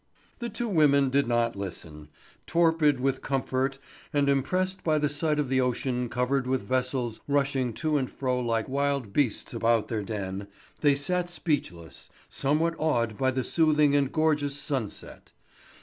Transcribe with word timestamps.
The 0.39 0.49
two 0.49 0.67
women 0.67 1.11
did 1.11 1.27
not 1.27 1.55
listen. 1.55 2.07
Torpid 2.47 2.99
with 2.99 3.21
comfort 3.21 3.77
and 4.11 4.27
impressed 4.27 4.83
by 4.83 4.97
the 4.97 5.07
sight 5.07 5.37
of 5.37 5.47
the 5.47 5.61
ocean 5.61 6.09
covered 6.09 6.47
with 6.47 6.63
vessels 6.67 7.21
rushing 7.27 7.71
to 7.73 7.97
and 7.99 8.09
fro 8.09 8.39
like 8.39 8.67
wild 8.67 9.13
beasts 9.13 9.53
about 9.53 9.89
their 9.89 10.01
den, 10.01 10.47
they 10.79 10.95
sat 10.95 11.29
speechless, 11.29 12.09
somewhat 12.27 12.73
awed 12.79 13.15
by 13.15 13.29
the 13.29 13.43
soothing 13.43 13.95
and 13.95 14.11
gorgeous 14.11 14.55
sunset. 14.59 15.33